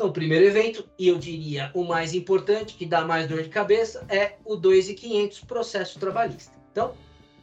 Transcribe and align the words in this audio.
Então, 0.00 0.08
o 0.08 0.14
primeiro 0.14 0.46
evento, 0.46 0.88
e 0.98 1.08
eu 1.08 1.18
diria 1.18 1.70
o 1.74 1.84
mais 1.84 2.14
importante, 2.14 2.72
que 2.72 2.86
dá 2.86 3.04
mais 3.04 3.28
dor 3.28 3.42
de 3.42 3.50
cabeça, 3.50 4.02
é 4.08 4.36
o 4.46 4.56
2.500 4.56 5.44
processo 5.44 5.98
trabalhista. 5.98 6.54
Então, 6.72 6.94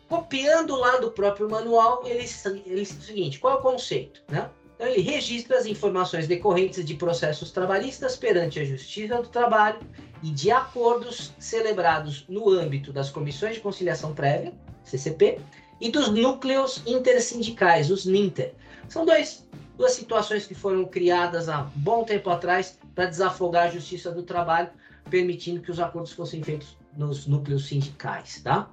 copiando 0.10 0.76
lá 0.76 0.98
do 0.98 1.12
próprio 1.12 1.48
manual, 1.48 2.02
ele, 2.04 2.26
ele 2.66 2.82
diz 2.82 2.98
o 2.98 3.02
seguinte, 3.04 3.38
qual 3.38 3.58
é 3.58 3.60
o 3.60 3.62
conceito? 3.62 4.24
Né? 4.28 4.50
Então, 4.74 4.88
ele 4.88 5.02
registra 5.02 5.56
as 5.56 5.68
informações 5.68 6.26
decorrentes 6.26 6.84
de 6.84 6.96
processos 6.96 7.52
trabalhistas 7.52 8.16
perante 8.16 8.60
a 8.60 8.66
Justiça 8.66 9.22
do 9.22 9.28
Trabalho 9.28 9.80
e 10.24 10.32
de 10.32 10.50
acordos 10.50 11.36
celebrados 11.38 12.26
no 12.28 12.50
âmbito 12.50 12.92
das 12.92 13.12
comissões 13.12 13.54
de 13.54 13.62
conciliação 13.62 14.16
prévia, 14.16 14.52
CCP, 14.84 15.40
e 15.80 15.92
dos 15.92 16.10
núcleos 16.10 16.82
intersindicais, 16.88 17.92
os 17.92 18.04
NINTER. 18.04 18.56
São 18.90 19.06
dois, 19.06 19.48
duas 19.78 19.94
situações 19.94 20.48
que 20.48 20.56
foram 20.56 20.84
criadas 20.86 21.48
há 21.48 21.62
bom 21.76 22.04
tempo 22.04 22.30
atrás 22.30 22.78
para 22.96 23.06
desafogar 23.06 23.68
a 23.68 23.72
Justiça 23.72 24.12
do 24.12 24.24
Trabalho, 24.24 24.70
permitindo 25.10 25.62
que 25.62 25.72
os 25.72 25.80
acordos 25.80 26.12
fossem 26.12 26.44
feitos 26.44 26.76
nos 26.98 27.28
núcleos 27.28 27.68
sindicais, 27.68 28.42
tá? 28.42 28.70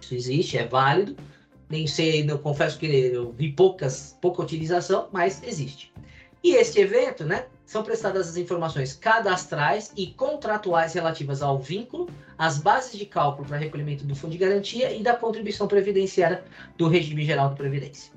Isso 0.00 0.14
existe, 0.14 0.58
é 0.58 0.66
válido, 0.66 1.16
nem 1.68 1.86
sei, 1.86 2.24
não 2.24 2.38
confesso 2.38 2.78
que 2.78 2.86
eu 2.86 3.32
vi 3.32 3.52
poucas, 3.52 4.16
pouca 4.20 4.42
utilização, 4.42 5.08
mas 5.12 5.42
existe. 5.42 5.92
E 6.42 6.54
este 6.54 6.80
evento, 6.80 7.22
né, 7.22 7.46
são 7.66 7.82
prestadas 7.82 8.30
as 8.30 8.36
informações 8.38 8.94
cadastrais 8.94 9.92
e 9.94 10.08
contratuais 10.08 10.94
relativas 10.94 11.42
ao 11.42 11.58
vínculo, 11.58 12.08
as 12.38 12.58
bases 12.58 12.98
de 12.98 13.04
cálculo 13.04 13.46
para 13.46 13.58
recolhimento 13.58 14.04
do 14.04 14.16
fundo 14.16 14.32
de 14.32 14.38
garantia 14.38 14.90
e 14.90 15.02
da 15.02 15.14
contribuição 15.14 15.68
previdenciária 15.68 16.42
do 16.78 16.88
regime 16.88 17.24
geral 17.24 17.50
de 17.50 17.56
previdência. 17.56 18.12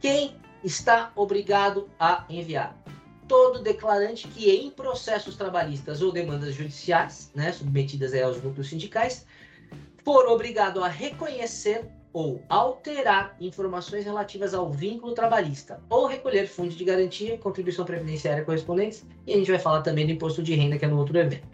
Quem 0.00 0.39
está 0.62 1.12
obrigado 1.14 1.88
a 1.98 2.24
enviar? 2.28 2.76
Todo 3.26 3.62
declarante 3.62 4.26
que 4.28 4.50
em 4.50 4.70
processos 4.70 5.36
trabalhistas 5.36 6.02
ou 6.02 6.12
demandas 6.12 6.54
judiciais, 6.54 7.30
né, 7.34 7.52
submetidas 7.52 8.14
aos 8.14 8.42
núcleos 8.42 8.68
sindicais, 8.68 9.24
for 10.04 10.26
obrigado 10.26 10.82
a 10.82 10.88
reconhecer 10.88 11.88
ou 12.12 12.42
alterar 12.48 13.36
informações 13.40 14.04
relativas 14.04 14.52
ao 14.52 14.70
vínculo 14.70 15.14
trabalhista, 15.14 15.80
ou 15.88 16.06
recolher 16.06 16.48
fundos 16.48 16.74
de 16.74 16.84
garantia 16.84 17.38
contribuição 17.38 17.84
previdenciária 17.84 18.44
correspondentes, 18.44 19.04
e 19.26 19.32
a 19.32 19.36
gente 19.36 19.50
vai 19.50 19.60
falar 19.60 19.82
também 19.82 20.06
do 20.06 20.12
imposto 20.12 20.42
de 20.42 20.54
renda, 20.54 20.76
que 20.76 20.84
é 20.84 20.88
no 20.88 20.98
outro 20.98 21.16
evento. 21.16 21.46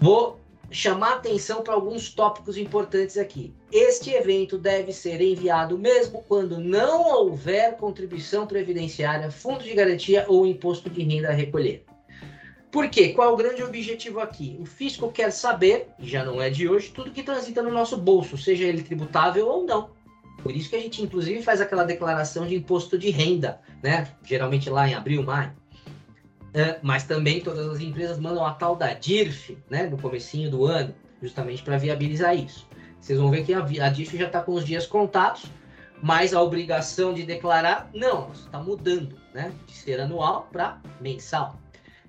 Vou 0.00 0.40
chamar 0.70 1.14
atenção 1.14 1.62
para 1.62 1.74
alguns 1.74 2.08
tópicos 2.08 2.56
importantes 2.56 3.16
aqui. 3.16 3.54
Este 3.70 4.10
evento 4.10 4.58
deve 4.58 4.92
ser 4.92 5.20
enviado 5.20 5.78
mesmo 5.78 6.22
quando 6.26 6.58
não 6.58 7.02
houver 7.02 7.76
contribuição 7.76 8.46
previdenciária, 8.46 9.30
fundo 9.30 9.62
de 9.62 9.74
garantia 9.74 10.24
ou 10.28 10.46
imposto 10.46 10.90
de 10.90 11.02
renda 11.02 11.28
a 11.28 11.32
recolher. 11.32 11.84
Por 12.70 12.88
quê? 12.88 13.10
Qual 13.10 13.32
o 13.32 13.36
grande 13.36 13.62
objetivo 13.62 14.18
aqui? 14.18 14.56
O 14.60 14.66
fisco 14.66 15.12
quer 15.12 15.30
saber, 15.30 15.86
já 16.00 16.24
não 16.24 16.42
é 16.42 16.50
de 16.50 16.68
hoje, 16.68 16.90
tudo 16.90 17.12
que 17.12 17.22
transita 17.22 17.62
no 17.62 17.70
nosso 17.70 17.96
bolso, 17.96 18.36
seja 18.36 18.64
ele 18.64 18.82
tributável 18.82 19.46
ou 19.46 19.64
não. 19.64 19.90
Por 20.42 20.54
isso 20.54 20.68
que 20.68 20.76
a 20.76 20.80
gente, 20.80 21.00
inclusive, 21.00 21.40
faz 21.40 21.60
aquela 21.60 21.84
declaração 21.84 22.46
de 22.46 22.56
imposto 22.56 22.98
de 22.98 23.10
renda, 23.10 23.60
né? 23.82 24.08
Geralmente 24.24 24.68
lá 24.68 24.88
em 24.88 24.94
abril, 24.94 25.22
maio. 25.22 25.52
Mas 26.82 27.04
também 27.04 27.40
todas 27.40 27.66
as 27.66 27.80
empresas 27.80 28.18
mandam 28.18 28.46
a 28.46 28.54
tal 28.54 28.76
da 28.76 28.92
DIRF, 28.94 29.58
né? 29.68 29.86
No 29.86 29.98
comecinho 29.98 30.50
do 30.50 30.64
ano, 30.64 30.94
justamente 31.20 31.62
para 31.62 31.76
viabilizar 31.76 32.36
isso. 32.36 32.66
Vocês 33.00 33.18
vão 33.18 33.30
ver 33.30 33.44
que 33.44 33.52
a, 33.52 33.58
a 33.58 33.88
DIRF 33.90 34.16
já 34.16 34.26
está 34.26 34.40
com 34.40 34.52
os 34.52 34.64
dias 34.64 34.86
contados, 34.86 35.46
mas 36.00 36.32
a 36.32 36.40
obrigação 36.40 37.12
de 37.12 37.24
declarar, 37.24 37.90
não, 37.92 38.30
está 38.32 38.62
mudando, 38.62 39.16
né? 39.34 39.52
De 39.66 39.72
ser 39.72 40.00
anual 40.00 40.48
para 40.52 40.80
mensal. 41.00 41.58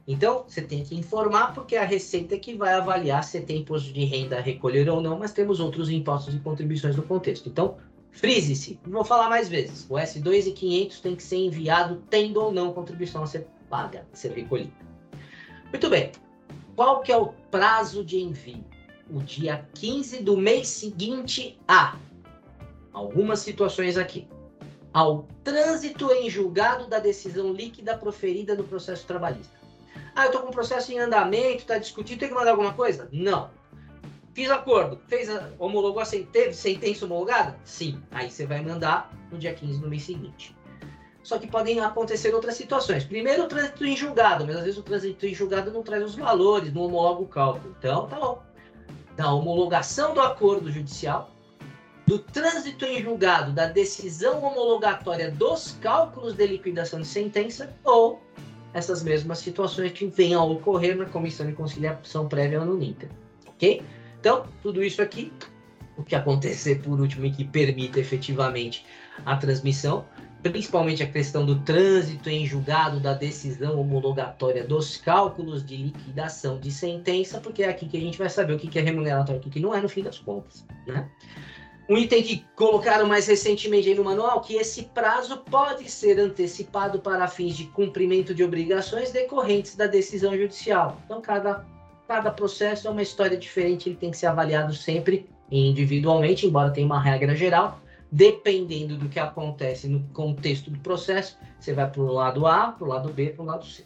Então, 0.07 0.45
você 0.47 0.61
tem 0.61 0.83
que 0.83 0.95
informar, 0.95 1.53
porque 1.53 1.75
é 1.75 1.79
a 1.79 1.85
Receita 1.85 2.38
que 2.38 2.53
vai 2.53 2.73
avaliar 2.73 3.23
se 3.23 3.41
tem 3.41 3.61
imposto 3.61 3.91
de 3.91 4.05
renda 4.05 4.38
a 4.38 4.41
recolher 4.41 4.88
ou 4.88 5.01
não, 5.01 5.17
mas 5.17 5.34
temos 5.34 5.59
outros 5.59 5.89
impostos 5.89 6.35
e 6.35 6.39
contribuições 6.39 6.95
no 6.95 7.01
contexto. 7.01 7.50
Então, 7.50 7.78
frise-se. 8.11 8.79
Vou 8.85 9.03
falar 9.03 9.29
mais 9.29 9.50
vezes. 9.50 9.88
O 9.89 9.95
S2 9.95 10.47
e 10.47 10.51
500 10.51 11.00
tem 11.00 11.16
que 11.16 11.23
ser 11.23 11.38
enviado, 11.38 12.03
tendo 12.07 12.39
ou 12.39 12.51
não 12.51 12.72
contribuição 12.72 13.23
a 13.23 13.28
ser 13.28 13.47
paga, 13.75 14.08
ser 14.13 14.31
recolhida. 14.31 14.72
Muito 15.69 15.90
bem. 15.90 16.13
Qual 16.78 17.02
que 17.02 17.12
é 17.12 17.18
o 17.18 17.34
prazo 17.52 18.06
de 18.06 18.22
envio? 18.22 18.63
O 19.09 19.19
dia 19.19 19.68
15 19.74 20.24
do 20.24 20.38
mês 20.38 20.69
seguinte 20.69 21.59
a 21.68 21.97
algumas 22.94 23.40
situações 23.40 23.97
aqui. 23.97 24.30
Ao 24.94 25.28
trânsito 25.44 26.09
em 26.09 26.30
julgado 26.30 26.88
da 26.88 27.00
decisão 27.00 27.52
líquida 27.52 27.97
proferida 27.97 28.56
no 28.56 28.64
processo 28.64 29.06
trabalhista 29.06 29.53
ah, 30.16 30.28
eu 30.28 30.31
tô 30.31 30.40
com 30.40 30.47
um 30.47 30.52
processo 30.52 30.94
em 30.94 31.00
andamento, 31.00 31.66
tá 31.66 31.78
discutindo, 31.78 32.19
tem 32.19 32.30
que 32.30 32.34
mandar 32.34 32.52
alguma 32.52 32.74
coisa? 32.74 33.09
Não. 33.12 33.50
Fiz 34.34 34.50
acordo, 34.50 34.97
fez 35.08 35.30
a, 35.30 35.52
homologou 35.59 36.02
teve 36.31 36.53
sentença 36.53 37.03
homologada? 37.03 37.58
Sim. 37.66 38.02
Aí 38.12 38.31
você 38.31 38.46
vai 38.46 38.62
mandar 38.62 39.14
no 39.30 39.38
dia 39.38 39.53
15 39.53 39.80
do 39.80 39.90
mês 39.90 40.03
seguinte. 40.03 40.56
Só 41.25 41.40
que 41.40 41.47
podem 41.47 41.80
acontecer 41.80 42.36
outras 42.36 42.53
situações. 42.53 43.03
Primeiro, 43.03 43.46
o 43.46 43.47
trânsito 43.47 43.84
em 43.84 43.97
julgado, 43.97 44.46
mas 44.46 44.58
às 44.58 44.63
vezes 44.63 44.78
o 44.78 44.84
trânsito 44.84 45.25
em 45.25 45.34
julgado 45.34 45.72
não 45.72 45.81
traz 45.81 46.03
os 46.03 46.13
valores, 46.13 46.72
não 46.72 46.84
homologa 46.84 47.24
o 47.24 47.25
cálculo. 47.25 47.75
Então, 47.80 48.06
tá 48.06 48.19
bom. 48.19 48.44
Da 49.18 49.34
homologação 49.34 50.14
do 50.14 50.22
acordo 50.22 50.72
judicial, 50.72 51.31
do 52.06 52.19
trânsito 52.19 52.85
em 52.85 53.02
julgado 53.02 53.52
da 53.53 53.66
decisão 53.66 54.44
homologatória 54.44 55.31
dos 55.31 55.75
cálculos 55.81 56.35
de 56.35 56.46
liquidação 56.46 57.02
de 57.02 57.08
sentença 57.08 57.75
ou 57.84 58.22
essas 58.72 59.02
mesmas 59.02 59.40
situações 59.40 59.94
que 59.94 60.06
venham 60.06 60.44
a 60.44 60.46
ocorrer 60.46 60.96
na 60.96 61.06
comissão 61.06 61.47
de 61.47 61.53
conciliação 61.53 62.28
prévia 62.28 62.64
no 62.64 62.78
NINTER. 62.78 63.09
Ok? 63.47 63.81
Então, 64.19 64.46
tudo 64.62 64.84
isso 64.84 65.02
aqui, 65.02 65.34
o 65.97 66.03
que 66.03 66.14
acontecer 66.14 66.84
por 66.84 67.02
último 67.02 67.25
e 67.25 67.31
que 67.31 67.44
permita 67.44 68.00
efetivamente 68.00 68.85
a 69.25 69.35
transmissão, 69.38 70.06
principalmente 70.50 71.03
a 71.03 71.07
questão 71.07 71.45
do 71.45 71.59
trânsito 71.59 72.29
em 72.29 72.45
julgado 72.45 73.00
da 73.00 73.13
decisão 73.13 73.79
homologatória 73.79 74.63
dos 74.63 74.97
cálculos 74.97 75.66
de 75.66 75.78
liquidação 75.78 76.59
de 76.59 76.72
sentença, 76.72 77.39
porque 77.39 77.63
é 77.63 77.69
aqui 77.69 77.88
que 77.88 77.97
a 77.97 78.00
gente 78.00 78.17
vai 78.17 78.29
saber 78.29 78.53
o 78.53 78.59
que 78.59 78.78
é 78.78 78.81
remuneratório 78.81 79.41
e 79.44 79.47
o 79.47 79.51
que 79.51 79.59
não 79.59 79.73
é 79.73 79.81
no 79.81 79.89
fim 79.89 80.03
das 80.03 80.19
contas, 80.19 80.66
né? 80.88 81.09
Um 81.88 81.97
item 81.97 82.23
que 82.23 82.44
colocaram 82.55 83.07
mais 83.07 83.28
recentemente 83.28 83.94
no 83.94 84.03
manual, 84.03 84.41
que 84.41 84.55
esse 84.55 84.84
prazo 84.84 85.38
pode 85.38 85.89
ser 85.89 86.19
antecipado 86.19 87.00
para 87.00 87.28
fins 87.28 87.55
de 87.55 87.66
cumprimento 87.66 88.34
de 88.34 88.44
obrigações 88.44 89.11
decorrentes 89.11 89.75
da 89.75 89.85
decisão 89.85 90.35
judicial. 90.35 91.00
Então, 91.05 91.22
cada, 91.22 91.63
cada 92.07 92.31
processo 92.31 92.88
é 92.88 92.91
uma 92.91 93.03
história 93.03 93.38
diferente, 93.38 93.88
ele 93.88 93.97
tem 93.97 94.09
que 94.09 94.17
ser 94.17 94.25
avaliado 94.25 94.73
sempre 94.73 95.29
individualmente, 95.51 96.47
embora 96.47 96.72
tenha 96.72 96.88
uma 96.88 97.00
regra 97.00 97.35
geral. 97.35 97.79
Dependendo 98.11 98.97
do 98.97 99.09
que 99.09 99.19
acontece 99.19 99.88
no 99.88 100.01
contexto 100.09 100.69
do 100.69 100.79
processo, 100.79 101.38
você 101.59 101.73
vai 101.73 101.89
para 101.89 102.01
o 102.01 102.11
lado 102.11 102.45
A, 102.47 102.71
para 102.71 102.85
o 102.85 102.88
lado 102.88 103.11
B, 103.11 103.29
para 103.29 103.43
o 103.43 103.45
lado 103.45 103.66
C 103.66 103.83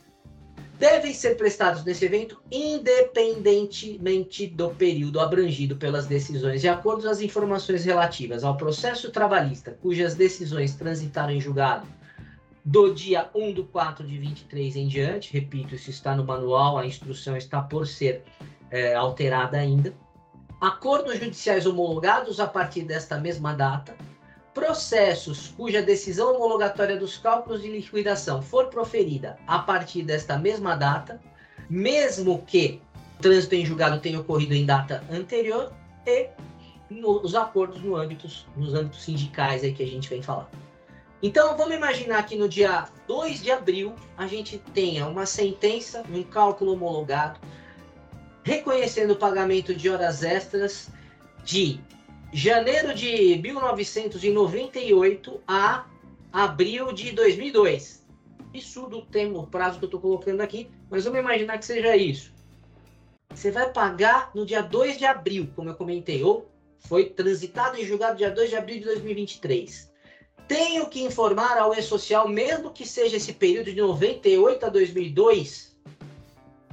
devem 0.79 1.13
ser 1.13 1.35
prestados 1.35 1.83
nesse 1.83 2.05
evento 2.05 2.41
independentemente 2.49 4.47
do 4.47 4.69
período 4.69 5.19
abrangido 5.19 5.75
pelas 5.75 6.07
decisões, 6.07 6.61
de 6.61 6.69
acordo 6.69 7.03
com 7.03 7.09
as 7.09 7.19
informações 7.19 7.83
relativas 7.83 8.45
ao 8.45 8.55
processo 8.55 9.11
trabalhista, 9.11 9.77
cujas 9.81 10.15
decisões 10.15 10.73
transitaram 10.75 11.33
em 11.33 11.41
julgado 11.41 11.85
do 12.63 12.93
dia 12.93 13.29
1 13.35 13.53
do 13.53 13.65
4 13.65 14.07
de 14.07 14.17
23 14.17 14.75
em 14.77 14.87
diante. 14.87 15.33
Repito, 15.33 15.75
isso 15.75 15.89
está 15.89 16.15
no 16.15 16.23
manual, 16.23 16.77
a 16.77 16.85
instrução 16.85 17.35
está 17.35 17.61
por 17.61 17.85
ser 17.85 18.23
é, 18.71 18.93
alterada 18.93 19.57
ainda. 19.57 19.93
Acordos 20.61 21.17
judiciais 21.17 21.65
homologados 21.65 22.39
a 22.39 22.45
partir 22.45 22.83
desta 22.83 23.17
mesma 23.17 23.53
data, 23.53 23.95
processos 24.53 25.53
cuja 25.55 25.81
decisão 25.81 26.35
homologatória 26.35 26.97
dos 26.97 27.17
cálculos 27.17 27.61
de 27.61 27.69
liquidação 27.69 28.41
for 28.41 28.67
proferida 28.67 29.37
a 29.47 29.59
partir 29.59 30.03
desta 30.03 30.37
mesma 30.37 30.75
data, 30.75 31.21
mesmo 31.69 32.43
que 32.45 32.81
o 33.17 33.21
trânsito 33.21 33.55
em 33.55 33.65
julgado 33.65 34.01
tenha 34.01 34.19
ocorrido 34.19 34.53
em 34.53 34.65
data 34.65 35.01
anterior, 35.09 35.71
e 36.05 36.29
nos 36.89 37.35
acordos 37.35 37.81
no 37.81 37.95
âmbitos, 37.95 38.45
nos 38.57 38.73
âmbitos 38.73 39.03
sindicais 39.03 39.63
aí 39.63 39.73
que 39.73 39.83
a 39.83 39.87
gente 39.87 40.09
vem 40.09 40.21
falando. 40.21 40.49
Então, 41.21 41.55
vamos 41.55 41.75
imaginar 41.75 42.25
que 42.25 42.35
no 42.35 42.49
dia 42.49 42.87
2 43.07 43.43
de 43.43 43.51
abril 43.51 43.93
a 44.17 44.25
gente 44.25 44.57
tenha 44.73 45.05
uma 45.05 45.25
sentença, 45.25 46.03
um 46.09 46.23
cálculo 46.23 46.73
homologado, 46.73 47.39
reconhecendo 48.43 49.11
o 49.11 49.17
pagamento 49.17 49.73
de 49.73 49.89
horas 49.89 50.23
extras 50.23 50.89
de 51.43 51.79
janeiro 52.31 52.93
de 52.93 53.39
1998 53.41 55.41
a 55.47 55.85
abril 56.31 56.93
de 56.93 57.11
2002. 57.11 58.07
Isso 58.53 58.87
do 58.87 59.01
tempo, 59.01 59.47
prazo 59.47 59.77
que 59.77 59.85
eu 59.85 59.87
estou 59.87 60.01
colocando 60.01 60.41
aqui, 60.41 60.69
mas 60.89 61.05
vamos 61.05 61.19
imaginar 61.19 61.57
que 61.57 61.65
seja 61.65 61.95
isso. 61.95 62.33
Você 63.33 63.51
vai 63.51 63.71
pagar 63.71 64.31
no 64.33 64.45
dia 64.45 64.61
2 64.61 64.97
de 64.97 65.05
abril, 65.05 65.49
como 65.55 65.69
eu 65.69 65.75
comentei, 65.75 66.23
ou 66.23 66.49
foi 66.79 67.05
transitado 67.05 67.77
e 67.77 67.85
julgado 67.85 68.17
dia 68.17 68.31
2 68.31 68.49
de 68.49 68.55
abril 68.55 68.79
de 68.79 68.85
2023. 68.85 69.89
Tenho 70.47 70.87
que 70.87 71.03
informar 71.03 71.59
ao 71.59 71.75
E-Social, 71.75 72.27
mesmo 72.27 72.71
que 72.71 72.87
seja 72.87 73.17
esse 73.17 73.33
período 73.33 73.71
de 73.71 73.79
98 73.79 74.65
a 74.65 74.69
2002, 74.69 75.77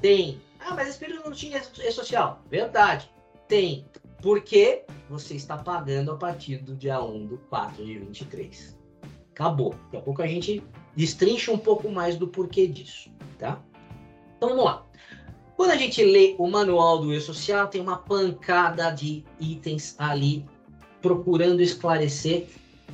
Tem. 0.01 0.41
Ah, 0.69 0.75
mas 0.75 0.97
período 0.97 1.27
não 1.27 1.33
tinha 1.33 1.59
E-Social. 1.59 2.43
Verdade. 2.51 3.09
Tem. 3.47 3.87
Porque 4.21 4.85
você 5.09 5.37
está 5.37 5.57
pagando 5.57 6.11
a 6.11 6.17
partir 6.17 6.57
do 6.59 6.75
dia 6.75 7.01
1 7.01 7.27
do 7.27 7.39
4 7.49 7.85
de 7.85 7.99
23. 8.01 8.77
Acabou. 9.31 9.77
Daqui 9.85 9.97
a 9.99 10.01
pouco 10.01 10.23
a 10.23 10.27
gente 10.27 10.65
destrincha 10.97 11.53
um 11.53 11.59
pouco 11.59 11.89
mais 11.89 12.17
do 12.17 12.27
porquê 12.27 12.67
disso, 12.67 13.11
tá? 13.39 13.63
Então 14.37 14.49
vamos 14.49 14.65
lá. 14.65 14.85
Quando 15.55 15.71
a 15.71 15.77
gente 15.77 16.05
lê 16.05 16.35
o 16.37 16.49
manual 16.49 16.99
do 16.99 17.15
E-Social, 17.15 17.69
tem 17.69 17.81
uma 17.81 17.99
pancada 17.99 18.91
de 18.91 19.25
itens 19.39 19.95
ali 19.99 20.45
procurando 21.01 21.63
esclarecer 21.63 22.49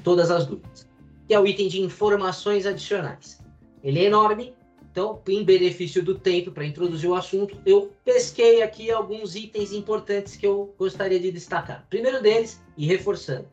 todas 0.05 0.31
as 0.31 0.45
dúvidas. 0.45 0.87
Que 1.27 1.33
é 1.33 1.41
o 1.41 1.47
item 1.47 1.69
de 1.69 1.81
informações 1.81 2.67
adicionais. 2.67 3.41
Ele 3.83 4.01
é 4.01 4.05
enorme, 4.05 4.55
então, 4.93 5.19
em 5.27 5.43
benefício 5.43 6.03
do 6.03 6.19
tempo, 6.19 6.53
para 6.53 6.67
introduzir 6.67 7.09
o 7.09 7.15
assunto, 7.15 7.57
eu 7.65 7.91
pesquei 8.05 8.63
aqui 8.63 8.91
alguns 8.91 9.35
itens 9.35 9.73
importantes 9.73 10.37
que 10.37 10.47
eu 10.47 10.75
gostaria 10.79 11.19
de 11.19 11.33
destacar. 11.33 11.87
Primeiro 11.89 12.21
deles, 12.21 12.63
e 12.77 12.87
reforçando, 12.87 13.49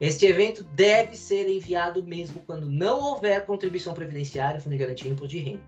este 0.00 0.26
evento 0.26 0.64
deve 0.74 1.16
ser 1.16 1.48
enviado 1.48 2.02
mesmo 2.02 2.42
quando 2.44 2.68
não 2.68 3.00
houver 3.00 3.46
contribuição 3.46 3.94
previdenciária, 3.94 4.60
fundo 4.60 4.72
de 4.72 4.78
garantia 4.78 5.08
e 5.08 5.12
imposto 5.12 5.28
de 5.28 5.38
renda. 5.38 5.62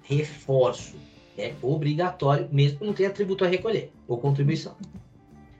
Reforço, 0.00 0.96
é 1.36 1.52
obrigatório, 1.60 2.48
mesmo 2.50 2.78
que 2.78 2.86
não 2.86 2.94
tenha 2.94 3.10
tributo 3.10 3.44
a 3.44 3.48
recolher 3.48 3.92
ou 4.08 4.16
contribuição. 4.16 4.74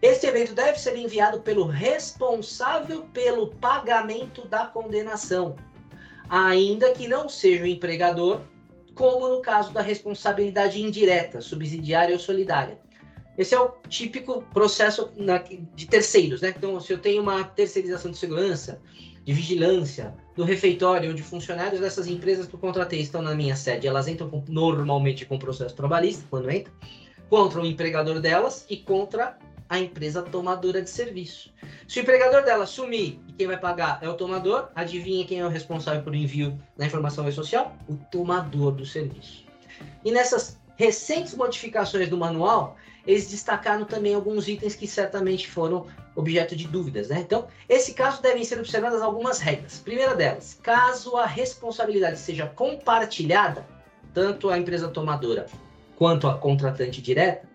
Este 0.00 0.26
evento 0.26 0.54
deve 0.54 0.80
ser 0.80 0.96
enviado 0.96 1.42
pelo 1.42 1.66
responsável 1.66 3.02
pelo 3.12 3.48
pagamento 3.48 4.48
da 4.48 4.66
condenação, 4.66 5.54
ainda 6.30 6.92
que 6.92 7.06
não 7.06 7.28
seja 7.28 7.64
o 7.64 7.66
empregador, 7.66 8.40
como 8.96 9.28
no 9.28 9.42
caso 9.42 9.72
da 9.72 9.82
responsabilidade 9.82 10.82
indireta, 10.82 11.40
subsidiária 11.40 12.14
ou 12.14 12.18
solidária. 12.18 12.78
Esse 13.36 13.54
é 13.54 13.60
o 13.60 13.68
típico 13.88 14.42
processo 14.54 15.10
de 15.74 15.86
terceiros, 15.86 16.40
né? 16.40 16.54
Então, 16.56 16.80
se 16.80 16.92
eu 16.92 16.98
tenho 16.98 17.22
uma 17.22 17.44
terceirização 17.44 18.10
de 18.10 18.16
segurança, 18.16 18.80
de 19.22 19.32
vigilância, 19.34 20.14
do 20.34 20.44
refeitório, 20.44 21.10
onde 21.10 21.22
funcionários 21.22 21.80
dessas 21.80 22.06
empresas 22.06 22.46
que 22.46 22.54
eu 22.54 22.58
contratei 22.58 23.00
estão 23.00 23.20
na 23.20 23.34
minha 23.34 23.54
sede, 23.54 23.86
elas 23.86 24.08
entram 24.08 24.30
com, 24.30 24.42
normalmente 24.48 25.26
com 25.26 25.38
processo 25.38 25.76
trabalhista, 25.76 26.24
quando 26.30 26.50
entram, 26.50 26.72
contra 27.28 27.60
o 27.60 27.66
empregador 27.66 28.20
delas 28.20 28.64
e 28.70 28.78
contra 28.78 29.38
a 29.68 29.78
empresa 29.78 30.22
tomadora 30.22 30.80
de 30.80 30.90
serviço. 30.90 31.52
Se 31.88 31.98
o 31.98 32.02
empregador 32.02 32.44
dela 32.44 32.66
sumir 32.66 33.20
e 33.28 33.32
quem 33.32 33.46
vai 33.46 33.58
pagar 33.58 33.98
é 34.02 34.08
o 34.08 34.14
tomador, 34.14 34.68
adivinha 34.74 35.26
quem 35.26 35.40
é 35.40 35.44
o 35.44 35.48
responsável 35.48 36.02
pelo 36.02 36.16
envio 36.16 36.58
da 36.76 36.86
informação 36.86 37.30
social? 37.32 37.76
O 37.88 37.96
tomador 37.96 38.72
do 38.72 38.86
serviço. 38.86 39.44
E 40.04 40.10
nessas 40.10 40.58
recentes 40.76 41.34
modificações 41.34 42.08
do 42.08 42.16
manual, 42.16 42.76
eles 43.06 43.30
destacaram 43.30 43.84
também 43.84 44.14
alguns 44.14 44.48
itens 44.48 44.74
que 44.74 44.86
certamente 44.86 45.48
foram 45.48 45.86
objeto 46.14 46.56
de 46.56 46.66
dúvidas, 46.66 47.08
né? 47.08 47.20
Então, 47.20 47.46
esse 47.68 47.94
caso 47.94 48.20
devem 48.20 48.44
ser 48.44 48.58
observadas 48.58 49.02
algumas 49.02 49.38
regras. 49.38 49.78
Primeira 49.78 50.14
delas, 50.14 50.58
caso 50.62 51.16
a 51.16 51.26
responsabilidade 51.26 52.18
seja 52.18 52.46
compartilhada, 52.46 53.66
tanto 54.12 54.48
a 54.48 54.58
empresa 54.58 54.88
tomadora 54.88 55.46
quanto 55.96 56.26
a 56.26 56.36
contratante 56.36 57.00
direta, 57.00 57.46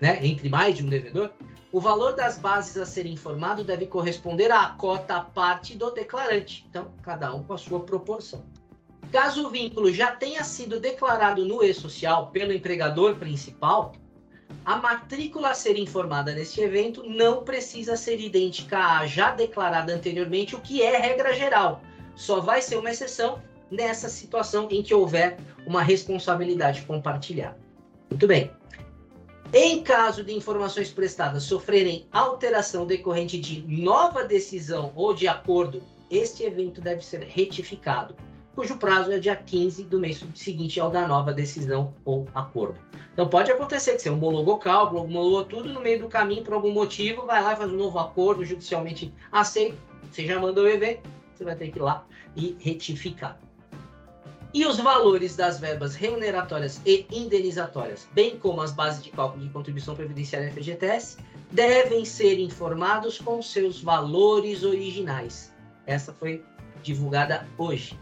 né, 0.00 0.18
entre 0.22 0.48
mais 0.48 0.76
de 0.76 0.84
um 0.84 0.88
devedor, 0.88 1.30
o 1.72 1.80
valor 1.80 2.14
das 2.14 2.36
bases 2.38 2.76
a 2.76 2.84
ser 2.84 3.06
informado 3.06 3.64
deve 3.64 3.86
corresponder 3.86 4.52
à 4.52 4.66
cota 4.68 5.20
parte 5.20 5.74
do 5.74 5.90
declarante. 5.90 6.66
Então, 6.68 6.92
cada 7.02 7.34
um 7.34 7.42
com 7.42 7.54
a 7.54 7.58
sua 7.58 7.80
proporção. 7.80 8.44
Caso 9.10 9.46
o 9.46 9.50
vínculo 9.50 9.92
já 9.92 10.12
tenha 10.12 10.44
sido 10.44 10.78
declarado 10.78 11.44
no 11.46 11.64
e-social 11.64 12.28
pelo 12.28 12.52
empregador 12.52 13.16
principal, 13.16 13.92
a 14.64 14.76
matrícula 14.76 15.50
a 15.50 15.54
ser 15.54 15.78
informada 15.78 16.34
neste 16.34 16.60
evento 16.60 17.02
não 17.08 17.42
precisa 17.42 17.96
ser 17.96 18.20
idêntica 18.20 18.78
à 18.78 19.06
já 19.06 19.30
declarada 19.30 19.94
anteriormente, 19.94 20.54
o 20.54 20.60
que 20.60 20.82
é 20.82 20.98
regra 20.98 21.32
geral. 21.34 21.82
Só 22.14 22.40
vai 22.40 22.60
ser 22.60 22.76
uma 22.76 22.90
exceção 22.90 23.42
nessa 23.70 24.10
situação 24.10 24.68
em 24.70 24.82
que 24.82 24.94
houver 24.94 25.38
uma 25.66 25.82
responsabilidade 25.82 26.82
compartilhada. 26.82 27.56
Muito 28.10 28.26
bem. 28.26 28.50
Em 29.54 29.82
caso 29.82 30.24
de 30.24 30.32
informações 30.32 30.90
prestadas 30.90 31.42
sofrerem 31.42 32.06
alteração 32.10 32.86
decorrente 32.86 33.38
de 33.38 33.60
nova 33.82 34.24
decisão 34.24 34.90
ou 34.96 35.12
de 35.12 35.28
acordo, 35.28 35.82
este 36.10 36.42
evento 36.42 36.80
deve 36.80 37.04
ser 37.04 37.20
retificado, 37.24 38.16
cujo 38.54 38.78
prazo 38.78 39.12
é 39.12 39.18
dia 39.18 39.36
15 39.36 39.84
do 39.84 40.00
mês 40.00 40.24
seguinte 40.34 40.80
ao 40.80 40.90
da 40.90 41.06
nova 41.06 41.34
decisão 41.34 41.92
ou 42.02 42.26
acordo. 42.34 42.78
Então 43.12 43.28
pode 43.28 43.52
acontecer 43.52 43.94
que 43.94 44.00
você 44.00 44.08
homologou 44.08 44.56
cálculo, 44.56 45.04
homologou 45.04 45.44
tudo 45.44 45.70
no 45.70 45.82
meio 45.82 45.98
do 45.98 46.08
caminho 46.08 46.42
por 46.42 46.54
algum 46.54 46.72
motivo, 46.72 47.26
vai 47.26 47.42
lá 47.42 47.52
e 47.52 47.56
faz 47.56 47.70
um 47.70 47.76
novo 47.76 47.98
acordo 47.98 48.46
judicialmente 48.46 49.12
aceito, 49.30 49.76
você 50.10 50.24
já 50.24 50.40
mandou 50.40 50.64
o 50.64 50.68
evento, 50.68 51.06
você 51.34 51.44
vai 51.44 51.56
ter 51.56 51.70
que 51.70 51.78
ir 51.78 51.82
lá 51.82 52.06
e 52.34 52.56
retificar. 52.58 53.38
E 54.54 54.66
os 54.66 54.76
valores 54.76 55.34
das 55.34 55.58
verbas 55.58 55.94
remuneratórias 55.94 56.78
e 56.84 57.06
indenizatórias, 57.10 58.06
bem 58.12 58.38
como 58.38 58.60
as 58.60 58.70
bases 58.70 59.02
de 59.02 59.10
cálculo 59.10 59.42
de 59.42 59.50
contribuição 59.50 59.94
previdenciária 59.94 60.52
FGTS, 60.52 61.16
devem 61.50 62.04
ser 62.04 62.38
informados 62.38 63.18
com 63.18 63.40
seus 63.40 63.80
valores 63.80 64.62
originais. 64.62 65.54
Essa 65.86 66.12
foi 66.12 66.44
divulgada 66.82 67.48
hoje. 67.56 67.98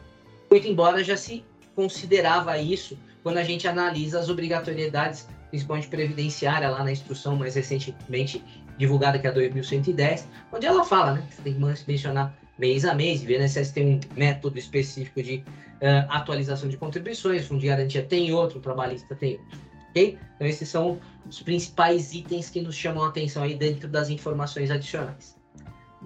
Muito 0.51 0.67
embora 0.67 1.05
já 1.05 1.17
se 1.17 1.45
considerava 1.77 2.59
isso 2.59 2.99
quando 3.23 3.39
a 3.39 3.45
gente 3.45 3.69
analisa 3.69 4.19
as 4.19 4.29
obrigatoriedades, 4.29 5.29
principalmente 5.51 5.87
previdenciária, 5.87 6.69
lá 6.69 6.83
na 6.83 6.91
instrução 6.91 7.37
mais 7.37 7.55
recentemente 7.55 8.45
divulgada, 8.77 9.21
que 9.21 9.27
é 9.27 9.31
a 9.31 9.33
2110, 9.33 10.27
onde 10.53 10.67
ela 10.67 10.83
fala, 10.83 11.13
né? 11.13 11.29
Você 11.31 11.43
tem 11.43 11.55
que 11.55 11.85
mencionar 11.87 12.35
mês 12.61 12.85
a 12.85 12.95
mês, 12.95 13.25
o 13.25 13.31
INSS 13.31 13.73
tem 13.73 13.95
um 13.95 14.01
método 14.15 14.59
específico 14.59 15.23
de 15.23 15.37
uh, 15.37 16.07
atualização 16.11 16.69
de 16.69 16.77
contribuições, 16.77 17.47
Fundo 17.47 17.61
de 17.61 17.67
Garantia 17.67 18.03
tem 18.03 18.33
outro, 18.33 18.61
Trabalhista 18.61 19.17
tem 19.17 19.39
outro. 19.39 19.59
Ok? 19.89 20.19
Então, 20.37 20.47
esses 20.47 20.69
são 20.69 21.01
os 21.29 21.43
principais 21.43 22.13
itens 22.13 22.49
que 22.51 22.61
nos 22.61 22.77
chamam 22.77 23.03
a 23.03 23.09
atenção 23.09 23.43
aí 23.43 23.55
dentro 23.55 23.89
das 23.89 24.09
informações 24.09 24.71
adicionais. 24.71 25.37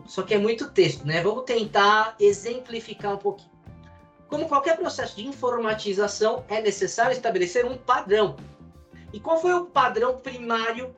Só 0.07 0.23
que 0.23 0.33
é 0.33 0.39
muito 0.39 0.71
texto, 0.71 1.05
né? 1.05 1.23
Vamos 1.23 1.45
tentar 1.45 2.17
exemplificar 2.19 3.15
um 3.15 3.19
pouquinho. 3.19 3.51
Como 4.29 4.49
qualquer 4.49 4.77
processo 4.77 5.17
de 5.17 5.27
informatização, 5.27 6.45
é 6.49 6.61
necessário 6.61 7.13
estabelecer 7.13 7.65
um 7.67 7.77
padrão. 7.77 8.37
E 9.13 9.21
qual 9.21 9.41
foi 9.41 9.53
o 9.53 9.67
padrão 9.67 10.17
primário 10.17 10.95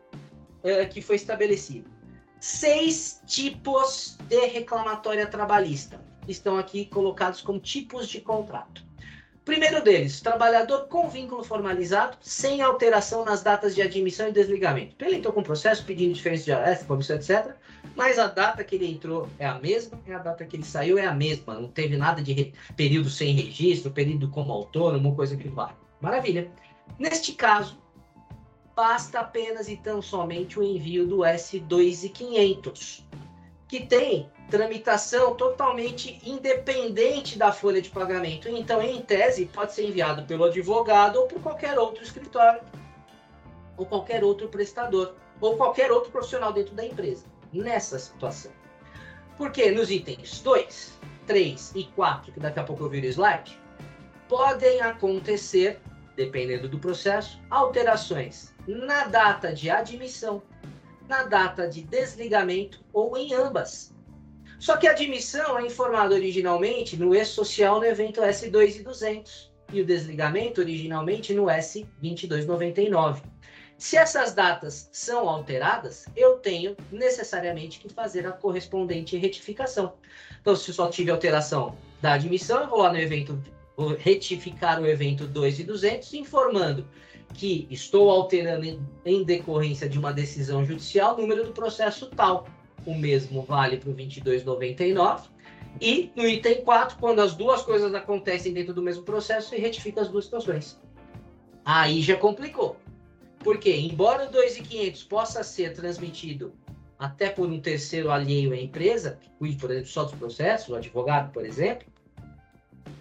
uh, 0.62 0.88
que 0.88 1.02
foi 1.02 1.16
estabelecido? 1.16 1.95
Seis 2.40 3.22
tipos 3.26 4.18
de 4.28 4.46
reclamatória 4.46 5.26
trabalhista 5.26 6.00
estão 6.28 6.58
aqui 6.58 6.84
colocados 6.84 7.40
como 7.40 7.58
tipos 7.58 8.08
de 8.08 8.20
contrato. 8.20 8.84
Primeiro 9.44 9.80
deles, 9.80 10.20
trabalhador 10.20 10.88
com 10.88 11.08
vínculo 11.08 11.44
formalizado, 11.44 12.16
sem 12.20 12.60
alteração 12.60 13.24
nas 13.24 13.44
datas 13.44 13.76
de 13.76 13.80
admissão 13.80 14.28
e 14.28 14.32
desligamento. 14.32 14.96
Ele 15.04 15.16
entrou 15.16 15.32
com 15.32 15.40
processo 15.40 15.84
pedindo 15.84 16.12
diferença 16.12 16.44
de 16.44 16.52
arresto, 16.52 16.84
comissão, 16.84 17.14
etc. 17.14 17.54
Mas 17.94 18.18
a 18.18 18.26
data 18.26 18.64
que 18.64 18.74
ele 18.74 18.90
entrou 18.90 19.28
é 19.38 19.46
a 19.46 19.54
mesma, 19.54 20.00
e 20.04 20.12
a 20.12 20.18
data 20.18 20.44
que 20.44 20.56
ele 20.56 20.64
saiu 20.64 20.98
é 20.98 21.06
a 21.06 21.14
mesma. 21.14 21.54
Não 21.54 21.68
teve 21.68 21.96
nada 21.96 22.20
de 22.20 22.52
período 22.76 23.08
sem 23.08 23.34
registro, 23.34 23.92
período 23.92 24.28
como 24.30 24.52
autônomo, 24.52 25.14
coisa 25.14 25.36
que 25.36 25.48
vale. 25.48 25.74
Maravilha. 26.00 26.50
Neste 26.98 27.32
caso, 27.32 27.78
basta 28.76 29.20
apenas 29.20 29.70
e 29.70 29.76
tão 29.78 30.02
somente 30.02 30.60
o 30.60 30.62
envio 30.62 31.06
do 31.06 31.20
S2500, 31.20 33.02
que 33.66 33.86
tem 33.86 34.30
tramitação 34.50 35.34
totalmente 35.34 36.20
independente 36.22 37.38
da 37.38 37.50
folha 37.50 37.80
de 37.80 37.88
pagamento. 37.88 38.50
Então, 38.50 38.82
em 38.82 39.00
tese, 39.00 39.46
pode 39.46 39.72
ser 39.72 39.86
enviado 39.86 40.24
pelo 40.24 40.44
advogado 40.44 41.16
ou 41.16 41.26
por 41.26 41.40
qualquer 41.42 41.78
outro 41.78 42.04
escritório, 42.04 42.60
ou 43.78 43.86
qualquer 43.86 44.22
outro 44.22 44.46
prestador, 44.48 45.14
ou 45.40 45.56
qualquer 45.56 45.90
outro 45.90 46.10
profissional 46.12 46.52
dentro 46.52 46.74
da 46.74 46.84
empresa, 46.84 47.24
nessa 47.50 47.98
situação. 47.98 48.52
Porque 49.38 49.70
nos 49.70 49.90
itens 49.90 50.40
2, 50.42 50.98
3 51.26 51.72
e 51.74 51.84
4, 51.84 52.30
que 52.30 52.40
daqui 52.40 52.60
a 52.60 52.62
pouco 52.62 52.84
eu 52.84 52.90
viro 52.90 53.06
o 53.06 53.10
slide, 53.10 53.58
podem 54.28 54.82
acontecer, 54.82 55.80
dependendo 56.14 56.68
do 56.68 56.78
processo, 56.78 57.40
alterações 57.50 58.54
na 58.66 59.04
data 59.04 59.52
de 59.52 59.70
admissão, 59.70 60.42
na 61.08 61.24
data 61.24 61.68
de 61.68 61.82
desligamento 61.82 62.80
ou 62.92 63.16
em 63.16 63.32
ambas 63.34 63.94
só 64.58 64.76
que 64.76 64.86
a 64.86 64.92
admissão 64.92 65.58
é 65.58 65.66
informada 65.66 66.14
originalmente 66.14 66.96
no 66.96 67.14
E-Social 67.14 67.78
no 67.78 67.84
evento 67.84 68.20
S2 68.20 68.76
e 68.76 68.82
200 68.82 69.52
e 69.72 69.80
o 69.80 69.84
desligamento 69.84 70.60
originalmente 70.60 71.34
no 71.34 71.44
S2299. 71.44 73.22
Se 73.76 73.96
essas 73.98 74.32
datas 74.32 74.88
são 74.90 75.28
alteradas, 75.28 76.06
eu 76.16 76.38
tenho 76.38 76.74
necessariamente 76.90 77.78
que 77.78 77.92
fazer 77.92 78.26
a 78.26 78.32
correspondente 78.32 79.18
retificação. 79.18 79.94
Então, 80.40 80.56
se 80.56 80.70
eu 80.70 80.74
só 80.74 80.88
tive 80.88 81.10
alteração 81.10 81.76
da 82.00 82.14
admissão, 82.14 82.62
eu 82.62 82.70
vou 82.70 82.78
lá 82.78 82.90
no 82.90 82.98
evento, 82.98 83.38
vou 83.76 83.94
retificar 83.94 84.80
o 84.80 84.86
evento 84.86 85.26
2 85.26 85.60
e 85.60 85.64
200, 85.64 86.14
informando 86.14 86.88
que 87.36 87.66
estou 87.70 88.10
alterando 88.10 88.80
em, 89.04 89.22
decorrência 89.22 89.88
de 89.88 89.98
uma 89.98 90.12
decisão 90.12 90.64
judicial, 90.64 91.16
número 91.16 91.44
do 91.44 91.52
processo 91.52 92.06
tal. 92.06 92.48
O 92.86 92.94
mesmo 92.94 93.42
vale 93.42 93.76
para 93.76 93.90
o 93.90 93.92
2299. 93.92 95.28
E 95.80 96.10
no 96.16 96.26
item 96.26 96.62
4, 96.62 96.96
quando 96.98 97.20
as 97.20 97.34
duas 97.34 97.62
coisas 97.62 97.92
acontecem 97.94 98.52
dentro 98.52 98.72
do 98.72 98.82
mesmo 98.82 99.02
processo, 99.02 99.50
se 99.50 99.56
retifica 99.56 100.00
as 100.00 100.08
duas 100.08 100.24
situações. 100.24 100.80
Aí 101.64 102.00
já 102.00 102.16
complicou. 102.16 102.76
Porque, 103.40 103.70
embora 103.76 104.26
o 104.26 104.32
2.500 104.32 105.06
possa 105.06 105.44
ser 105.44 105.74
transmitido 105.74 106.54
até 106.98 107.28
por 107.28 107.48
um 107.48 107.60
terceiro 107.60 108.10
alheio 108.10 108.52
à 108.52 108.56
empresa, 108.56 109.18
cuide, 109.38 109.56
por 109.56 109.70
exemplo, 109.70 109.88
só 109.88 110.04
dos 110.04 110.14
processos, 110.14 110.70
o 110.70 110.74
advogado, 110.74 111.30
por 111.32 111.44
exemplo, 111.44 111.86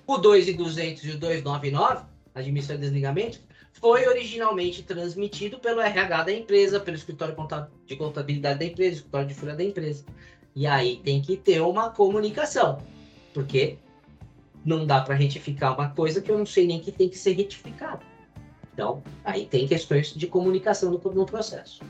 o 0.05 0.17
2.200 0.17 1.03
e 1.05 1.11
o 1.11 1.17
299, 1.17 2.05
admissão 2.35 2.75
e 2.75 2.79
desligamento, 2.79 3.39
foi 3.79 4.07
originalmente 4.07 4.83
transmitido 4.83 5.59
pelo 5.59 5.81
RH 5.81 6.23
da 6.23 6.31
empresa, 6.31 6.79
pelo 6.79 6.95
escritório 6.95 7.35
de 7.85 7.95
contabilidade 7.95 8.59
da 8.59 8.65
empresa, 8.65 8.95
escritório 8.97 9.27
de 9.27 9.33
folha 9.33 9.55
da 9.55 9.63
empresa. 9.63 10.05
E 10.55 10.65
aí 10.65 11.01
tem 11.03 11.21
que 11.21 11.35
ter 11.35 11.61
uma 11.61 11.89
comunicação, 11.89 12.81
porque 13.33 13.77
não 14.63 14.85
dá 14.85 15.01
para 15.01 15.13
retificar 15.13 15.73
uma 15.73 15.89
coisa 15.89 16.21
que 16.21 16.31
eu 16.31 16.37
não 16.37 16.45
sei 16.45 16.65
nem 16.65 16.79
que 16.79 16.91
tem 16.91 17.09
que 17.09 17.17
ser 17.17 17.33
retificada. 17.33 18.01
Então, 18.73 19.03
aí 19.23 19.45
tem 19.45 19.67
questões 19.67 20.13
de 20.13 20.27
comunicação 20.27 20.91
no, 20.91 21.11
no 21.13 21.25
processo. 21.25 21.81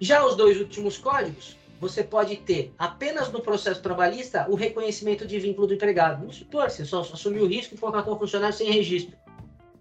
Já 0.00 0.24
os 0.24 0.36
dois 0.36 0.58
últimos 0.58 0.98
códigos, 0.98 1.56
você 1.80 2.02
pode 2.02 2.36
ter 2.36 2.72
apenas 2.78 3.30
no 3.32 3.40
processo 3.40 3.82
trabalhista 3.82 4.46
o 4.48 4.54
reconhecimento 4.54 5.26
de 5.26 5.38
vínculo 5.38 5.66
do 5.66 5.74
empregado. 5.74 6.20
Vamos 6.20 6.36
supor, 6.36 6.70
você 6.70 6.84
só 6.84 7.00
assumiu 7.00 7.42
o 7.42 7.48
risco 7.48 7.74
e 7.74 7.78
contratou 7.78 8.14
um 8.14 8.18
funcionário 8.18 8.56
sem 8.56 8.70
registro. 8.70 9.16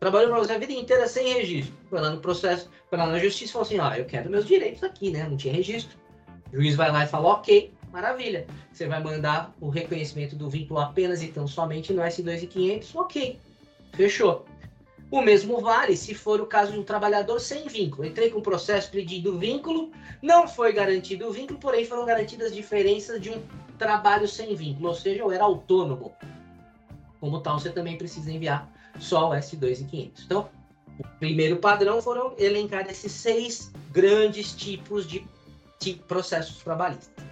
Trabalhou 0.02 0.32
para 0.32 0.40
você 0.40 0.54
a 0.54 0.58
vida 0.58 0.74
inteira 0.74 1.08
sem 1.08 1.32
registro. 1.32 1.76
Foi 1.88 2.02
lá 2.02 2.10
no 2.10 2.20
processo, 2.20 2.68
foi 2.90 2.98
lá 2.98 3.06
na 3.06 3.20
justiça 3.20 3.52
e 3.52 3.54
falou 3.54 3.66
assim: 3.68 3.80
ah, 3.80 4.00
eu 4.00 4.06
quero 4.06 4.32
meus 4.32 4.48
direitos 4.48 4.82
aqui, 4.84 5.12
né? 5.12 5.28
Não 5.30 5.38
tinha 5.38 5.54
registro. 5.54 5.96
O 6.52 6.56
juiz 6.56 6.76
vai 6.76 6.92
lá 6.92 7.04
e 7.04 7.08
fala: 7.08 7.34
ok, 7.34 7.72
maravilha. 7.92 8.48
Você 8.74 8.88
vai 8.88 9.00
mandar 9.00 9.54
o 9.62 9.70
reconhecimento 9.70 10.36
do 10.36 10.50
vínculo 10.50 10.80
apenas 10.80 11.22
então 11.22 11.46
somente 11.46 11.94
no 11.94 12.02
S2500, 12.02 12.96
ok. 12.96 13.40
Fechou. 13.94 14.44
O 15.12 15.22
mesmo 15.22 15.62
vale 15.62 15.96
se 15.96 16.16
for 16.16 16.42
o 16.42 16.48
caso 16.48 16.72
de 16.72 16.80
um 16.80 16.84
trabalhador 16.84 17.40
sem 17.40 17.68
vínculo. 17.68 18.04
Entrei 18.04 18.32
com 18.32 18.40
o 18.40 18.42
processo 18.42 18.90
pedindo 18.90 19.38
vínculo, 19.38 19.92
não 20.20 20.48
foi 20.48 20.74
garantido 20.74 21.28
o 21.28 21.32
vínculo, 21.32 21.60
porém 21.60 21.86
foram 21.86 22.08
garantidas 22.08 22.52
diferenças 22.52 23.22
de 23.22 23.30
um 23.30 23.40
trabalho 23.78 24.28
sem 24.28 24.56
vínculo, 24.56 24.88
ou 24.88 24.96
seja, 24.96 25.22
eu 25.22 25.32
era 25.32 25.44
autônomo. 25.44 26.12
Como 27.20 27.40
tal, 27.40 27.60
você 27.60 27.70
também 27.70 28.00
precisa 28.00 28.32
enviar 28.32 28.81
só 29.00 29.30
o 29.30 29.34
S2 29.34 29.82
e 29.82 29.84
500. 29.86 30.24
Então, 30.26 30.50
o 31.00 31.08
primeiro 31.20 31.58
padrão 31.58 32.02
foram 32.02 32.34
elencar 32.38 32.88
esses 32.90 33.12
seis 33.12 33.72
grandes 33.92 34.54
tipos 34.54 35.08
de, 35.08 35.26
de 35.80 35.94
processos 35.94 36.58
trabalhistas. 36.64 37.31